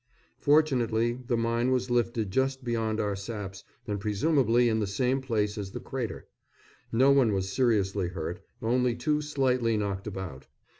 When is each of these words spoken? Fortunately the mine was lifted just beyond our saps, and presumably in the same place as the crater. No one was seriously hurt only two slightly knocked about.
Fortunately 0.39 1.19
the 1.27 1.37
mine 1.37 1.69
was 1.69 1.91
lifted 1.91 2.31
just 2.31 2.63
beyond 2.63 2.99
our 2.99 3.15
saps, 3.15 3.63
and 3.87 3.99
presumably 3.99 4.67
in 4.67 4.79
the 4.79 4.87
same 4.87 5.21
place 5.21 5.59
as 5.59 5.73
the 5.73 5.79
crater. 5.79 6.25
No 6.91 7.11
one 7.11 7.33
was 7.33 7.53
seriously 7.53 8.07
hurt 8.07 8.43
only 8.63 8.95
two 8.95 9.21
slightly 9.21 9.77
knocked 9.77 10.07
about. 10.07 10.47